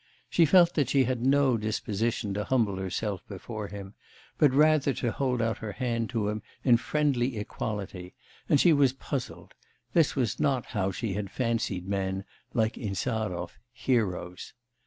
[0.31, 3.93] She felt that she had no disposition to humble herself before him,
[4.39, 8.15] but rather to hold out her hand to him in friendly equality,
[8.49, 9.53] and she was puzzled;
[9.93, 14.53] this was not how she had fancied men, like Insarov, 'heroes.